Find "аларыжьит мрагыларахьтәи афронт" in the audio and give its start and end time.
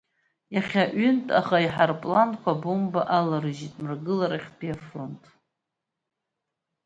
3.17-5.23